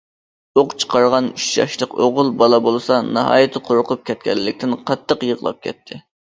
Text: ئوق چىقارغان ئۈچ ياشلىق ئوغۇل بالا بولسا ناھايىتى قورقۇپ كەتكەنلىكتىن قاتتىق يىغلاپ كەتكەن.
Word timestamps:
ئوق 0.59 0.71
چىقارغان 0.83 1.27
ئۈچ 1.41 1.49
ياشلىق 1.57 1.93
ئوغۇل 2.05 2.31
بالا 2.39 2.59
بولسا 2.69 2.97
ناھايىتى 3.19 3.61
قورقۇپ 3.69 4.03
كەتكەنلىكتىن 4.09 4.75
قاتتىق 4.91 5.29
يىغلاپ 5.29 5.63
كەتكەن. 5.69 6.05